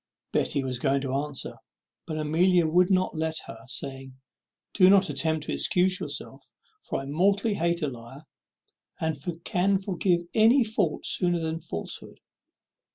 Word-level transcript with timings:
Betty 0.31 0.63
was 0.63 0.79
going 0.79 1.01
to 1.01 1.13
answer, 1.13 1.57
but 2.07 2.17
Amelia 2.17 2.65
would 2.65 2.89
not 2.89 3.15
let 3.15 3.37
her, 3.45 3.59
saying, 3.67 4.15
"Don't 4.73 5.07
attempt 5.09 5.45
to 5.45 5.51
excuse 5.53 5.99
yourself; 5.99 6.51
for 6.81 6.99
I 7.01 7.05
mortally 7.05 7.53
hate 7.53 7.83
a 7.83 7.87
liar, 7.87 8.25
and 8.99 9.15
can 9.43 9.77
forgive 9.77 10.21
any 10.33 10.63
fault 10.63 11.05
sooner 11.05 11.37
than 11.37 11.59
falsehood." 11.59 12.19